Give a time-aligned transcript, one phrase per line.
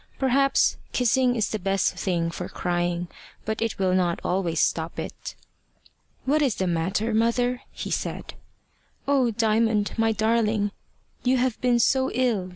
[0.17, 3.07] Perhaps kissing is the best thing for crying,
[3.45, 5.35] but it will not always stop it.
[6.25, 8.33] "What is the matter, mother?" he said.
[9.07, 10.71] "Oh, Diamond, my darling!
[11.23, 12.49] you have been so ill!"